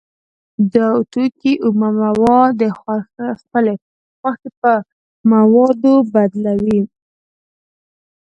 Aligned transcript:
دا 0.73 0.87
توکی 1.11 1.53
اومه 1.65 1.89
مواد 2.01 2.51
د 2.61 2.63
خپلې 3.41 3.73
خوښې 4.19 4.49
په 4.61 4.73
موادو 5.31 5.95
بدلوي 6.13 6.81